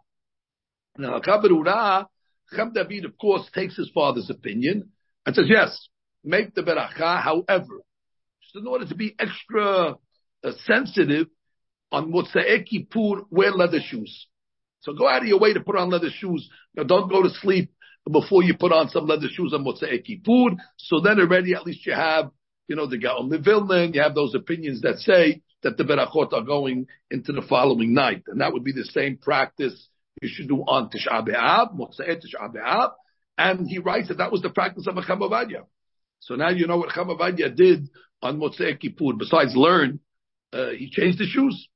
Now, 0.98 1.20
Halacha 1.20 1.44
Berura, 1.44 2.06
Chaim 2.52 2.72
David, 2.74 3.06
of 3.06 3.18
course, 3.18 3.50
takes 3.54 3.76
his 3.76 3.92
father's 3.94 4.30
opinion 4.30 4.90
and 5.26 5.36
says, 5.36 5.46
yes, 5.48 5.90
make 6.24 6.56
the 6.56 6.62
beracha. 6.62 7.22
However, 7.22 7.82
just 8.42 8.56
in 8.56 8.68
order 8.68 8.86
to 8.86 8.96
be 8.96 9.16
extra 9.20 9.96
uh, 10.44 10.52
sensitive 10.66 11.28
on 11.92 12.12
Motzei 12.12 12.66
Kippur, 12.66 13.24
wear 13.30 13.52
leather 13.52 13.80
shoes. 13.84 14.28
So 14.82 14.94
go 14.94 15.08
out 15.08 15.22
of 15.22 15.28
your 15.28 15.40
way 15.40 15.54
to 15.54 15.60
put 15.60 15.76
on 15.76 15.90
leather 15.90 16.10
shoes. 16.10 16.50
Now, 16.76 16.84
don't 16.84 17.10
go 17.10 17.22
to 17.22 17.30
sleep 17.30 17.72
before 18.10 18.44
you 18.44 18.56
put 18.58 18.72
on 18.72 18.90
some 18.90 19.08
leather 19.08 19.28
shoes 19.30 19.54
on 19.54 19.66
Motzei 19.66 20.04
Kippur. 20.04 20.56
So 20.78 21.02
then 21.02 21.20
already 21.20 21.54
at 21.54 21.66
least 21.66 21.86
you 21.86 21.94
have, 21.94 22.32
you 22.68 22.76
know, 22.76 22.88
the 22.88 22.98
Gaon 22.98 23.30
Vilna, 23.44 23.88
you 23.94 24.02
have 24.02 24.16
those 24.16 24.34
opinions 24.36 24.82
that 24.82 25.00
say 25.00 25.42
that 25.64 25.78
the 25.78 25.84
berachot 25.84 26.34
are 26.34 26.44
going 26.44 26.88
into 27.12 27.32
the 27.32 27.42
following 27.42 27.94
night. 27.94 28.24
And 28.28 28.42
that 28.42 28.54
would 28.54 28.64
be 28.64 28.72
the 28.72 28.86
same 28.86 29.18
practice 29.18 29.90
you 30.22 30.30
should 30.32 30.48
do 30.48 30.58
on 30.58 30.90
Tisha 30.90 31.26
B'Av, 31.28 31.78
Motzei 31.78 32.22
Tisha 32.22 32.54
B'Av. 32.54 32.92
And 33.38 33.70
he 33.70 33.80
writes 33.80 34.10
that 34.10 34.18
that 34.18 34.32
was 34.32 34.42
the 34.42 34.50
practice 34.50 34.88
of 34.88 34.96
Chacham 34.96 35.20
Ovadia. 35.20 35.66
So 36.20 36.36
now 36.36 36.50
you 36.50 36.68
know 36.68 36.78
what 36.78 36.90
Chacham 36.90 37.10
Ovadia 37.10 37.56
did 37.56 37.90
on 38.22 38.40
Motzei 38.40 38.80
Kippur. 38.80 39.14
Besides 39.18 39.56
learn, 39.56 40.00
uh, 40.52 40.70
he 40.70 40.90
changed 40.90 41.20
the 41.20 41.26
shoes. 41.26 41.68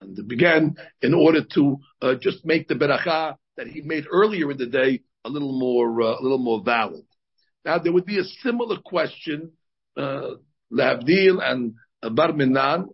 And 0.00 0.28
began 0.28 0.76
in 1.02 1.12
order 1.12 1.42
to 1.54 1.78
uh, 2.00 2.14
just 2.20 2.44
make 2.46 2.68
the 2.68 2.74
beracha 2.74 3.36
that 3.56 3.66
he 3.66 3.80
made 3.80 4.04
earlier 4.10 4.50
in 4.50 4.56
the 4.56 4.66
day 4.66 5.00
a 5.24 5.28
little 5.28 5.58
more, 5.58 6.00
uh, 6.00 6.20
a 6.20 6.22
little 6.22 6.38
more 6.38 6.62
valid. 6.64 7.04
Now 7.64 7.78
there 7.78 7.92
would 7.92 8.06
be 8.06 8.18
a 8.18 8.24
similar 8.42 8.76
question, 8.84 9.52
uh, 9.96 10.36
Labdil 10.72 11.42
and 11.42 11.74
bar 12.02 12.32
minan, 12.32 12.88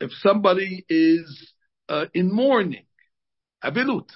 if 0.00 0.10
somebody 0.20 0.84
is 0.88 1.52
uh, 1.88 2.06
in 2.14 2.32
mourning, 2.32 2.86
avilut. 3.62 4.08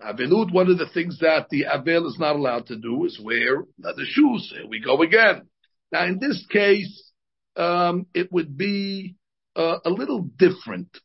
Avilut, 0.00 0.52
one 0.52 0.70
of 0.70 0.78
the 0.78 0.88
things 0.94 1.18
that 1.20 1.48
the 1.50 1.64
avel 1.64 2.06
is 2.06 2.18
not 2.18 2.36
allowed 2.36 2.66
to 2.66 2.76
do 2.76 3.04
is 3.04 3.20
wear 3.22 3.64
leather 3.78 4.04
shoes. 4.04 4.52
Here 4.54 4.66
we 4.68 4.80
go 4.80 5.02
again. 5.02 5.48
Now, 5.90 6.06
in 6.06 6.18
this 6.20 6.46
case, 6.50 7.12
um, 7.56 8.06
it 8.14 8.32
would 8.32 8.56
be 8.56 9.16
uh, 9.56 9.78
a 9.84 9.90
little 9.90 10.22
different. 10.22 10.96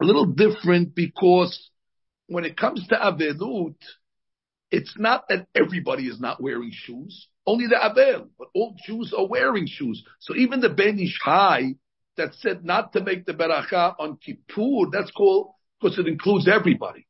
A 0.00 0.04
little 0.04 0.26
different 0.26 0.94
because 0.94 1.70
when 2.26 2.44
it 2.44 2.56
comes 2.56 2.86
to 2.88 2.94
avilut, 2.94 3.76
it's 4.70 4.94
not 4.98 5.24
that 5.28 5.46
everybody 5.54 6.04
is 6.04 6.20
not 6.20 6.42
wearing 6.42 6.70
shoes. 6.72 7.28
Only 7.46 7.66
the 7.66 7.76
Abel, 7.76 8.28
but 8.38 8.48
all 8.54 8.74
Jews 8.86 9.12
are 9.16 9.26
wearing 9.26 9.66
shoes. 9.66 10.02
So 10.20 10.34
even 10.34 10.60
the 10.60 10.70
Ben 10.70 10.98
Ish 10.98 11.18
Hai 11.22 11.74
that 12.16 12.34
said 12.36 12.64
not 12.64 12.92
to 12.94 13.02
make 13.02 13.26
the 13.26 13.34
beracha 13.34 13.94
on 13.98 14.16
Kippur, 14.16 14.90
that's 14.90 15.10
called 15.10 15.52
because 15.80 15.98
it 15.98 16.06
includes 16.06 16.48
everybody. 16.48 17.06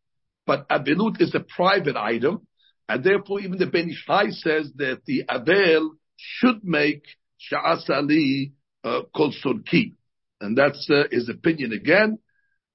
But 0.46 0.68
Abelut 0.68 1.20
is 1.20 1.34
a 1.34 1.40
private 1.40 1.96
item, 1.96 2.46
and 2.88 3.04
therefore 3.04 3.40
even 3.40 3.58
the 3.58 3.66
Ben 3.66 3.90
Ish 3.90 4.04
Hai 4.06 4.30
says 4.30 4.72
that 4.76 5.02
the 5.06 5.24
Abel 5.30 5.92
should 6.16 6.64
make 6.64 7.04
Sha'asali 7.52 8.52
uh, 8.82 9.02
Kol 9.14 9.32
Surki. 9.44 9.94
And 10.40 10.58
that's 10.58 10.88
uh, 10.90 11.04
his 11.10 11.28
opinion 11.28 11.72
again. 11.72 12.18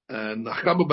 And 0.08 0.46
Nachama 0.46 0.88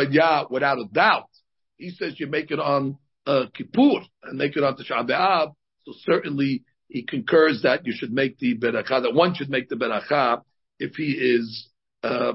without 0.50 0.78
a 0.78 0.86
doubt, 0.92 1.30
he 1.78 1.92
says 1.92 2.20
you 2.20 2.28
make 2.28 2.52
it 2.52 2.60
on 2.60 2.98
uh, 3.26 3.46
Kippur 3.54 4.02
and 4.24 4.38
make 4.38 4.56
it 4.56 4.64
on 4.64 4.76
Tisha 4.76 5.08
B'Av, 5.08 5.54
so 5.88 5.94
certainly 6.03 6.63
he 6.89 7.03
concurs 7.03 7.62
that 7.63 7.86
you 7.86 7.94
should 7.96 8.12
make 8.12 8.38
the 8.39 8.58
beracha, 8.58 9.01
that 9.01 9.13
one 9.13 9.34
should 9.34 9.50
make 9.50 9.70
the 9.70 9.75
beracha 9.75 10.41
if 10.79 10.96
he 10.96 11.12
is 11.12 11.70
uh. 12.03 12.34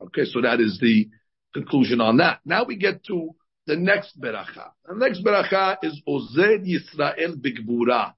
Okay, 0.00 0.24
so 0.24 0.42
that 0.42 0.60
is 0.60 0.78
the 0.80 1.08
conclusion 1.52 2.00
on 2.00 2.18
that. 2.18 2.40
Now 2.44 2.64
we 2.64 2.76
get 2.76 3.04
to 3.04 3.30
the 3.66 3.76
next 3.76 4.20
beracha. 4.20 4.70
The 4.86 4.96
next 4.96 5.24
beracha 5.24 5.78
is 5.82 6.00
Ozer 6.06 6.58
Yisrael 6.58 7.36
Bigbura. 7.40 8.14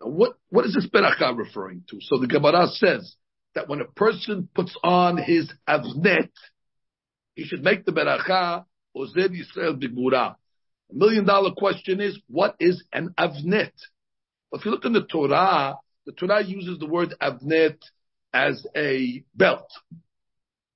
What, 0.00 0.34
what 0.50 0.66
is 0.66 0.74
this 0.74 0.88
beracha 0.88 1.36
referring 1.36 1.84
to? 1.90 1.98
So 2.00 2.18
the 2.18 2.26
Gemara 2.26 2.66
says 2.66 3.14
that 3.54 3.68
when 3.68 3.80
a 3.80 3.86
person 3.86 4.48
puts 4.54 4.76
on 4.82 5.16
his 5.16 5.50
avnet, 5.68 6.30
he 7.34 7.44
should 7.44 7.62
make 7.62 7.84
the 7.84 7.92
beracha 7.92 8.64
Ozer 8.94 9.28
Yisrael 9.28 9.80
Bigbura. 9.80 10.34
Million 10.90 11.26
dollar 11.26 11.50
question 11.56 12.00
is, 12.00 12.18
what 12.28 12.56
is 12.60 12.82
an 12.92 13.14
avnet? 13.18 13.72
If 14.52 14.64
you 14.64 14.70
look 14.70 14.84
in 14.84 14.94
the 14.94 15.02
Torah, 15.02 15.76
the 16.06 16.12
Torah 16.12 16.42
uses 16.42 16.78
the 16.78 16.86
word 16.86 17.14
avnet 17.20 17.76
as 18.32 18.66
a 18.74 19.24
belt. 19.34 19.70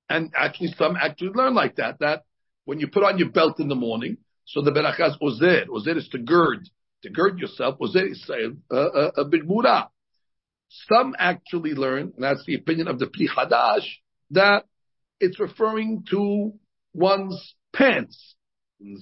And 0.09 0.31
actually, 0.35 0.73
some 0.77 0.95
actually 0.95 1.29
learn 1.29 1.55
like 1.55 1.77
that, 1.77 1.99
that 1.99 2.23
when 2.65 2.79
you 2.79 2.87
put 2.87 3.03
on 3.03 3.17
your 3.17 3.29
belt 3.29 3.59
in 3.59 3.67
the 3.67 3.75
morning, 3.75 4.17
so 4.45 4.61
the 4.61 4.71
berachas 4.71 5.17
ozer, 5.21 5.65
ozer 5.71 5.97
is 5.97 6.07
to 6.09 6.19
gird, 6.19 6.69
to 7.01 7.09
gird 7.09 7.39
yourself, 7.39 7.77
ozer 7.81 8.05
is 8.05 8.29
a, 8.29 8.75
a, 8.75 9.21
a 9.21 9.25
big 9.25 9.47
mura. 9.47 9.89
Some 10.69 11.15
actually 11.17 11.73
learn, 11.73 12.13
and 12.15 12.23
that's 12.23 12.45
the 12.45 12.55
opinion 12.55 12.87
of 12.87 12.99
the 12.99 13.07
Pri 13.07 13.27
Hadash, 13.27 13.87
that 14.31 14.65
it's 15.19 15.39
referring 15.39 16.03
to 16.09 16.53
one's 16.93 17.55
pants. 17.71 18.35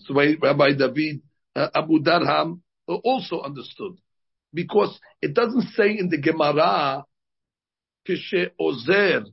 Rabbi 0.09 0.73
David 0.73 1.21
uh, 1.55 1.67
Abu 1.73 1.99
Darham 1.99 2.61
also 2.87 3.41
understood. 3.41 3.97
Because 4.53 4.99
it 5.21 5.33
doesn't 5.33 5.69
say 5.75 5.97
in 5.97 6.09
the 6.09 6.17
Gemara, 6.17 7.05
Kishe 8.07 8.51
Ozer, 8.59 9.23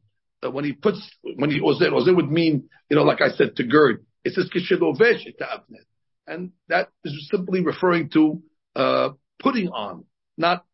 uh, 0.44 0.50
when 0.50 0.64
he 0.64 0.72
puts, 0.72 1.00
when 1.22 1.50
he 1.50 1.60
Ozer, 1.60 1.92
Ozer 1.92 2.14
would 2.14 2.30
mean, 2.30 2.68
you 2.88 2.96
know, 2.96 3.02
like 3.02 3.20
I 3.20 3.30
said, 3.30 3.56
to 3.56 3.64
gird. 3.64 4.04
It 4.24 4.34
says 4.34 4.48
Kishe 4.54 4.78
Lovesh 4.78 5.26
Avnet. 5.40 5.84
And 6.26 6.52
that 6.68 6.90
is 7.04 7.28
simply 7.30 7.62
referring 7.64 8.10
to, 8.10 8.42
uh, 8.76 9.10
putting 9.40 9.68
on, 9.68 10.04
not, 10.36 10.64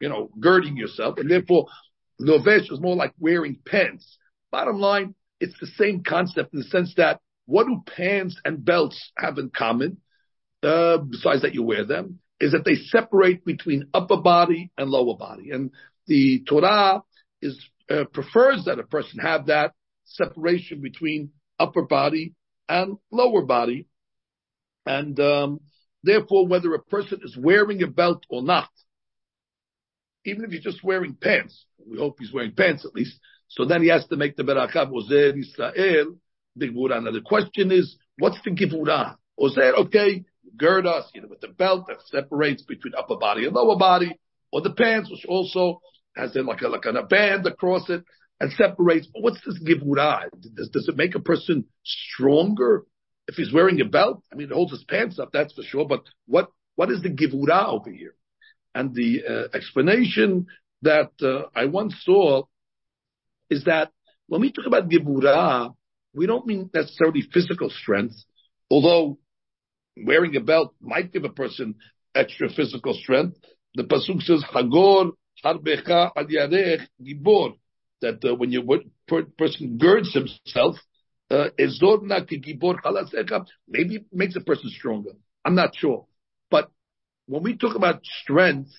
you 0.00 0.08
know, 0.08 0.30
girding 0.40 0.76
yourself. 0.76 1.18
And 1.18 1.30
therefore, 1.30 1.66
Lovesh 2.20 2.72
is 2.72 2.80
more 2.80 2.96
like 2.96 3.12
wearing 3.18 3.58
pants. 3.64 4.18
Bottom 4.50 4.80
line, 4.80 5.14
it's 5.40 5.58
the 5.60 5.66
same 5.66 6.02
concept 6.02 6.54
in 6.54 6.60
the 6.60 6.66
sense 6.66 6.94
that 6.96 7.20
what 7.46 7.66
do 7.66 7.82
pants 7.96 8.40
and 8.44 8.64
belts 8.64 9.12
have 9.18 9.38
in 9.38 9.50
common? 9.50 9.98
Uh, 10.62 10.98
besides 10.98 11.42
that 11.42 11.54
you 11.54 11.62
wear 11.62 11.84
them, 11.84 12.20
is 12.40 12.52
that 12.52 12.64
they 12.64 12.76
separate 12.76 13.44
between 13.44 13.88
upper 13.92 14.16
body 14.16 14.70
and 14.78 14.90
lower 14.90 15.16
body. 15.16 15.50
And 15.50 15.70
the 16.06 16.42
Torah 16.48 17.02
is 17.42 17.62
uh, 17.90 18.04
prefers 18.12 18.64
that 18.64 18.78
a 18.78 18.84
person 18.84 19.18
have 19.20 19.46
that 19.46 19.72
separation 20.04 20.80
between 20.80 21.30
upper 21.58 21.82
body 21.82 22.34
and 22.68 22.96
lower 23.10 23.42
body. 23.42 23.86
And 24.86 25.18
um, 25.20 25.60
therefore, 26.02 26.46
whether 26.46 26.72
a 26.74 26.82
person 26.82 27.20
is 27.22 27.36
wearing 27.36 27.82
a 27.82 27.86
belt 27.86 28.24
or 28.30 28.42
not, 28.42 28.70
even 30.24 30.44
if 30.44 30.50
he's 30.50 30.62
just 30.62 30.82
wearing 30.82 31.14
pants, 31.14 31.66
we 31.86 31.98
hope 31.98 32.16
he's 32.18 32.32
wearing 32.32 32.52
pants 32.52 32.86
at 32.86 32.94
least, 32.94 33.18
so 33.48 33.66
then 33.66 33.82
he 33.82 33.88
has 33.88 34.06
to 34.06 34.16
make 34.16 34.36
the 34.36 34.42
beracha 34.42 34.90
Ozer 34.90 35.36
Israel 35.36 36.16
big 36.56 36.74
Now 36.74 37.00
the 37.00 37.20
question 37.24 37.72
is, 37.72 37.96
what's 38.18 38.38
the 38.44 38.50
givura? 38.50 39.16
Ozer, 39.38 39.74
okay, 39.76 40.24
gird 40.56 40.86
us, 40.86 41.10
you 41.14 41.22
know, 41.22 41.28
with 41.28 41.40
the 41.40 41.48
belt 41.48 41.86
that 41.88 41.98
separates 42.06 42.62
between 42.62 42.94
upper 42.96 43.16
body 43.16 43.46
and 43.46 43.54
lower 43.54 43.76
body, 43.76 44.18
or 44.52 44.60
the 44.60 44.72
pants, 44.72 45.10
which 45.10 45.24
also 45.26 45.80
has 46.16 46.34
like 46.36 46.62
a, 46.62 46.68
like 46.68 46.84
a 46.84 47.02
band 47.02 47.46
across 47.46 47.90
it 47.90 48.04
and 48.40 48.52
separates. 48.52 49.08
But 49.12 49.22
what's 49.22 49.44
this 49.44 49.60
givura? 49.62 50.28
Does, 50.54 50.68
does 50.68 50.88
it 50.88 50.96
make 50.96 51.14
a 51.14 51.20
person 51.20 51.64
stronger 51.84 52.84
if 53.26 53.34
he's 53.34 53.52
wearing 53.52 53.80
a 53.80 53.84
belt? 53.84 54.22
I 54.32 54.36
mean, 54.36 54.50
it 54.50 54.54
holds 54.54 54.72
his 54.72 54.84
pants 54.84 55.18
up, 55.18 55.30
that's 55.32 55.54
for 55.54 55.62
sure. 55.62 55.86
But 55.86 56.02
what 56.26 56.50
what 56.76 56.90
is 56.90 57.02
the 57.02 57.10
givura 57.10 57.68
over 57.68 57.90
here? 57.90 58.14
And 58.74 58.94
the 58.94 59.22
uh, 59.28 59.56
explanation 59.56 60.46
that 60.82 61.12
uh, 61.22 61.48
I 61.54 61.66
once 61.66 61.94
saw 62.02 62.44
is 63.48 63.64
that 63.64 63.90
when 64.26 64.40
we 64.40 64.52
talk 64.52 64.66
about 64.66 64.88
givura, 64.88 65.74
we 66.14 66.26
don't 66.26 66.46
mean 66.46 66.70
necessarily 66.72 67.22
physical 67.32 67.70
strength, 67.70 68.14
although 68.70 69.18
wearing 69.96 70.36
a 70.36 70.40
belt 70.40 70.74
might 70.80 71.12
give 71.12 71.24
a 71.24 71.28
person 71.28 71.74
extra 72.14 72.48
physical 72.48 72.94
strength. 72.94 73.36
The 73.74 73.84
pasuk 73.84 74.22
says, 74.22 74.42
"Hagor 74.52 75.12
harbecha 75.44 76.10
ad 76.16 76.28
yarech 76.28 76.86
gibor," 77.02 77.54
that 78.00 78.24
uh, 78.24 78.34
when 78.34 78.52
your 78.52 78.64
person 79.38 79.78
girds 79.78 80.14
himself, 80.14 80.76
uh, 81.30 81.48
maybe 83.68 83.96
it 83.96 84.04
makes 84.12 84.36
a 84.36 84.40
person 84.40 84.70
stronger. 84.70 85.10
I'm 85.44 85.54
not 85.54 85.74
sure, 85.76 86.06
but 86.50 86.70
when 87.26 87.42
we 87.42 87.56
talk 87.56 87.74
about 87.74 88.04
strength, 88.22 88.70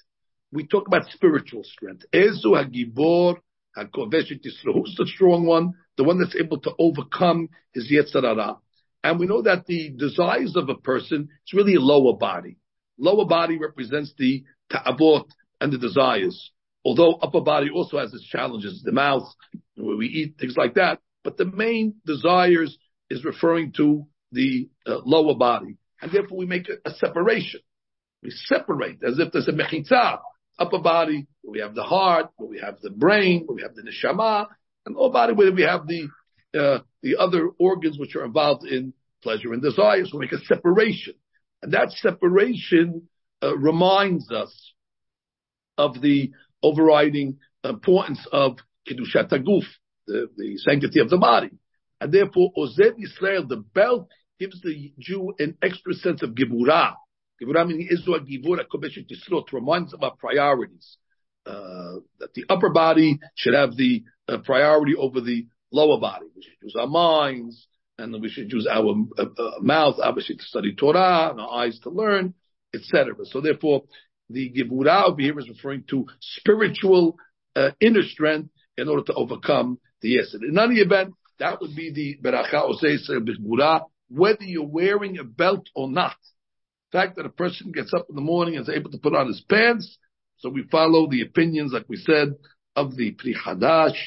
we 0.51 0.65
talk 0.65 0.87
about 0.87 1.09
spiritual 1.09 1.63
strength. 1.63 2.05
Ezu 2.13 2.53
hagibor 2.55 3.37
Who's 3.75 4.95
the 4.97 5.07
strong 5.13 5.45
one? 5.45 5.73
The 5.97 6.03
one 6.03 6.19
that's 6.19 6.35
able 6.35 6.59
to 6.61 6.71
overcome 6.77 7.49
his 7.73 7.91
Yetzirah. 7.91 8.57
And 9.03 9.19
we 9.19 9.27
know 9.27 9.43
that 9.43 9.65
the 9.65 9.91
desires 9.91 10.55
of 10.55 10.69
a 10.69 10.75
person 10.75 11.29
is 11.45 11.53
really 11.53 11.75
a 11.75 11.79
lower 11.79 12.17
body. 12.17 12.57
Lower 12.97 13.25
body 13.25 13.57
represents 13.57 14.13
the 14.17 14.43
ta'abot 14.71 15.27
and 15.61 15.71
the 15.71 15.77
desires. 15.77 16.51
Although 16.83 17.13
upper 17.13 17.41
body 17.41 17.69
also 17.73 17.97
has 17.97 18.13
its 18.13 18.25
challenges, 18.25 18.81
the 18.83 18.91
mouth, 18.91 19.27
where 19.75 19.97
we 19.97 20.07
eat, 20.07 20.35
things 20.39 20.55
like 20.57 20.75
that. 20.75 20.99
But 21.23 21.37
the 21.37 21.45
main 21.45 21.95
desires 22.05 22.77
is 23.09 23.25
referring 23.25 23.73
to 23.77 24.05
the 24.31 24.69
uh, 24.85 24.97
lower 25.05 25.35
body. 25.35 25.77
And 26.01 26.11
therefore 26.11 26.37
we 26.37 26.45
make 26.45 26.67
a, 26.69 26.89
a, 26.89 26.93
separation. 26.95 27.61
We 28.21 28.31
separate 28.31 29.03
as 29.03 29.17
if 29.19 29.31
there's 29.31 29.47
a 29.47 29.51
mechitza 29.51 30.19
upper 30.57 30.79
body, 30.79 31.27
where 31.41 31.51
we 31.51 31.59
have 31.59 31.75
the 31.75 31.83
heart, 31.83 32.29
where 32.37 32.49
we 32.49 32.59
have 32.59 32.79
the 32.81 32.89
brain, 32.89 33.43
where 33.45 33.55
we 33.55 33.61
have 33.61 33.75
the 33.75 33.83
neshama, 33.83 34.47
and 34.85 34.95
lower 34.95 35.11
body 35.11 35.33
where 35.33 35.51
we 35.51 35.63
have 35.63 35.87
the 35.87 36.07
uh, 36.57 36.79
the 37.01 37.17
other 37.17 37.49
organs 37.59 37.99
which 37.99 38.15
are 38.15 38.23
involved 38.23 38.65
in 38.65 38.93
pleasure 39.21 39.51
and 39.51 39.61
desire. 39.61 40.05
So 40.05 40.17
we 40.17 40.25
make 40.25 40.31
a 40.31 40.45
separation, 40.45 41.15
and 41.61 41.73
that 41.73 41.91
separation 41.91 43.09
uh, 43.43 43.57
reminds 43.57 44.31
us 44.31 44.73
of 45.77 46.01
the 46.01 46.31
overriding 46.63 47.37
importance 47.63 48.25
of 48.31 48.57
kedushat 48.89 49.29
haguf, 49.31 49.65
the, 50.07 50.29
the 50.37 50.57
sanctity 50.57 50.99
of 50.99 51.09
the 51.09 51.17
body, 51.17 51.49
and 51.99 52.11
therefore 52.11 52.51
Ozer 52.57 52.93
Israel, 52.97 53.45
the 53.47 53.57
belt 53.57 54.09
gives 54.39 54.61
the 54.61 54.93
Jew 54.99 55.33
an 55.39 55.57
extra 55.61 55.93
sense 55.93 56.21
of 56.23 56.31
giburah, 56.31 56.93
Givura 57.41 57.67
meaning 57.67 57.89
Izua 57.91 58.19
Givura 58.19 58.63
Kobeshet 58.65 59.09
Yisrot 59.09 59.51
reminds 59.51 59.93
of 59.93 60.03
our 60.03 60.15
priorities. 60.15 60.97
Uh, 61.45 61.99
that 62.19 62.33
the 62.33 62.43
upper 62.49 62.69
body 62.71 63.19
should 63.35 63.53
have 63.53 63.75
the 63.75 64.03
uh, 64.27 64.37
priority 64.39 64.95
over 64.95 65.21
the 65.21 65.47
lower 65.71 65.99
body. 65.99 66.25
We 66.35 66.43
should 66.43 66.53
use 66.61 66.75
our 66.79 66.87
minds, 66.87 67.67
and 67.97 68.21
we 68.21 68.29
should 68.29 68.51
use 68.51 68.67
our 68.69 68.95
uh, 69.17 69.23
uh 69.23 69.51
mouth, 69.61 69.95
obviously, 70.01 70.37
to 70.37 70.43
study 70.43 70.75
Torah, 70.75 71.29
and 71.31 71.39
our 71.39 71.63
eyes 71.63 71.79
to 71.83 71.89
learn, 71.89 72.33
etc. 72.73 73.13
So 73.25 73.41
therefore, 73.41 73.83
the 74.29 74.51
Givura 74.51 75.09
over 75.09 75.21
here 75.21 75.37
is 75.39 75.49
referring 75.49 75.83
to 75.89 76.05
spiritual 76.19 77.17
uh, 77.55 77.71
inner 77.79 78.03
strength 78.03 78.49
in 78.77 78.89
order 78.89 79.03
to 79.03 79.13
overcome 79.13 79.79
the 80.01 80.15
Yesed. 80.15 80.43
In 80.47 80.57
any 80.57 80.75
event, 80.75 81.13
that 81.39 81.61
would 81.61 81.75
be 81.75 81.91
the 81.91 82.17
Beracha 82.21 82.69
Oseis 82.69 83.09
Givura, 83.09 83.81
whether 84.09 84.43
you're 84.43 84.65
wearing 84.65 85.17
a 85.17 85.23
belt 85.23 85.67
or 85.75 85.89
not 85.89 86.15
The 86.91 86.99
fact 86.99 87.17
that 87.17 87.25
a 87.25 87.29
person 87.29 87.71
gets 87.71 87.93
up 87.93 88.07
in 88.09 88.15
the 88.15 88.21
morning 88.21 88.55
and 88.55 88.67
is 88.67 88.75
able 88.75 88.91
to 88.91 88.97
put 88.97 89.15
on 89.15 89.27
his 89.27 89.41
pants. 89.49 89.97
So 90.37 90.49
we 90.49 90.63
follow 90.63 91.09
the 91.09 91.21
opinions, 91.21 91.71
like 91.73 91.85
we 91.87 91.97
said, 91.97 92.35
of 92.75 92.95
the 92.95 93.11
Pri 93.11 93.33
Hadash, 93.33 93.97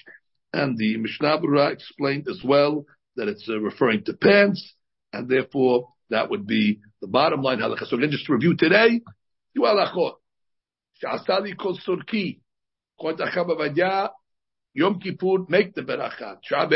and 0.53 0.77
the 0.79 0.97
Mishnah 0.97 1.39
Berurah 1.39 1.73
explained 1.73 2.27
as 2.29 2.41
well 2.45 2.85
that 3.17 3.29
it's 3.29 3.49
uh, 3.49 3.59
referring 3.59 4.05
to 4.05 4.15
pants, 4.15 4.75
and 5.13 5.29
therefore 5.29 5.89
that 6.11 6.31
would 6.31 6.47
be 6.47 6.81
the 7.01 7.09
bottom 7.09 7.43
line 7.43 7.59
halakha. 7.59 7.87
So 7.87 7.97
again, 7.97 8.11
just 8.11 8.27
to 8.27 8.33
review 8.33 8.57
today, 8.57 9.01
you 9.55 9.63
halachot. 9.63 10.15
Sha'asali 11.03 11.57
kol 11.57 11.79
surki. 11.87 12.41
Yom 14.75 15.01
Kippur, 15.01 15.45
make 15.49 15.75
the 15.75 15.83
beracha. 15.83 16.39
Tra 16.43 16.69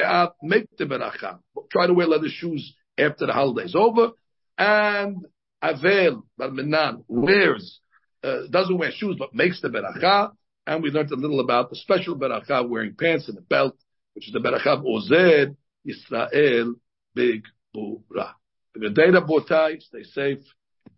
make 0.42 0.68
the 0.76 0.85
beracha. 0.85 1.38
Try 1.70 1.87
to 1.87 1.94
wear 1.94 2.07
leather 2.07 2.28
shoes 2.28 2.74
after 2.98 3.26
the 3.26 3.33
holiday's 3.33 3.74
over. 3.74 4.11
And 4.59 5.24
Avel 5.62 6.22
Barminan 6.38 7.05
wears, 7.09 7.81
uh, 8.22 8.46
doesn't 8.50 8.78
wear 8.78 8.90
shoes 8.92 9.16
but 9.18 9.35
makes 9.35 9.61
the 9.61 9.68
beracha, 9.68 10.33
and 10.66 10.83
we 10.83 10.90
learned 10.90 11.11
a 11.11 11.16
little 11.16 11.40
about 11.40 11.70
the 11.70 11.77
special 11.77 12.16
beracha 12.16 12.68
wearing 12.68 12.94
pants 12.94 13.29
and 13.29 13.38
a 13.38 13.40
belt, 13.40 13.77
which 14.14 14.27
is 14.27 14.33
the 14.33 14.40
beracha 14.40 14.83
Ozer 14.85 15.55
Yisrael 15.87 16.75
Big 17.14 17.44
Bura. 17.75 18.33
Good 18.75 18.94
day, 18.94 19.11
Botai. 19.11 19.83
Stay 19.83 20.03
safe, 20.05 20.44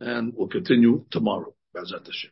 and 0.00 0.33
we'll 0.35 0.48
continue 0.48 1.05
tomorrow. 1.11 1.55
Bezat 1.74 2.07
Hashem. 2.07 2.31